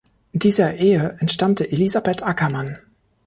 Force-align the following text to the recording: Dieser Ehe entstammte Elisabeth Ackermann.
Dieser 0.33 0.77
Ehe 0.77 1.17
entstammte 1.19 1.71
Elisabeth 1.71 2.23
Ackermann. 2.23 2.79